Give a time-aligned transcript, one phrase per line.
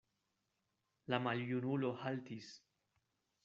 [1.13, 2.51] La maljunulo haltis.